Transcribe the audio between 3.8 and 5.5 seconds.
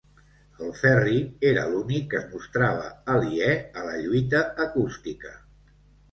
a la lluita acústica.